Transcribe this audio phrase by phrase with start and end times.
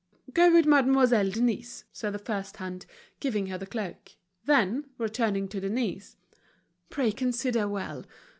[0.33, 2.87] "Go with Mademoiselle Denise," said the first hand,
[3.19, 4.13] giving her the cloak.
[4.45, 6.17] Then, returning to Denise:
[6.89, 8.05] "Pray consider well.